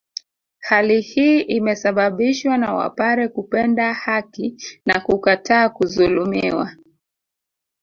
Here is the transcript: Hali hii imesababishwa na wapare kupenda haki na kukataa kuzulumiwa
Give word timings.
Hali 0.59 1.01
hii 1.01 1.41
imesababishwa 1.41 2.57
na 2.57 2.73
wapare 2.73 3.27
kupenda 3.27 3.93
haki 3.93 4.57
na 4.85 4.99
kukataa 4.99 5.69
kuzulumiwa 5.69 6.75